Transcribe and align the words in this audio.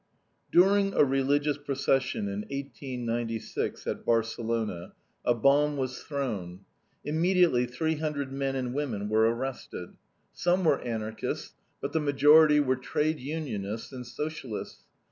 During 0.51 0.95
a 0.95 1.03
religious 1.05 1.59
procession 1.59 2.21
in 2.21 2.39
1896, 2.49 3.85
at 3.85 4.03
Barcelona, 4.03 4.93
a 5.23 5.35
bomb 5.35 5.77
was 5.77 5.99
thrown. 6.01 6.61
Immediately 7.05 7.67
three 7.67 7.97
hundred 7.97 8.31
men 8.31 8.55
and 8.55 8.73
women 8.73 9.09
were 9.09 9.29
arrested. 9.31 9.89
Some 10.33 10.63
were 10.63 10.81
Anarchists, 10.81 11.53
but 11.81 11.93
the 11.93 11.99
majority 11.99 12.59
were 12.59 12.77
trade 12.77 13.19
unionists 13.19 13.91
and 13.91 14.03
Socialists. 14.07 14.85